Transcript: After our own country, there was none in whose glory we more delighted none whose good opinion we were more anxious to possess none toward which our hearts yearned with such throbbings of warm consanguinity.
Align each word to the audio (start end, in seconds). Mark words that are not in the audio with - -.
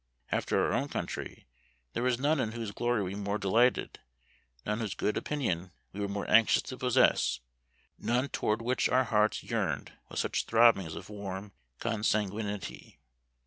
After 0.31 0.65
our 0.65 0.73
own 0.73 0.87
country, 0.87 1.45
there 1.93 2.01
was 2.01 2.17
none 2.17 2.39
in 2.39 2.53
whose 2.53 2.71
glory 2.71 3.03
we 3.03 3.13
more 3.13 3.37
delighted 3.37 3.99
none 4.65 4.79
whose 4.79 4.95
good 4.95 5.15
opinion 5.15 5.69
we 5.93 5.99
were 5.99 6.07
more 6.07 6.27
anxious 6.27 6.63
to 6.63 6.77
possess 6.77 7.39
none 7.99 8.27
toward 8.29 8.63
which 8.63 8.89
our 8.89 9.03
hearts 9.03 9.43
yearned 9.43 9.91
with 10.09 10.17
such 10.17 10.45
throbbings 10.45 10.95
of 10.95 11.11
warm 11.11 11.51
consanguinity. 11.79 12.97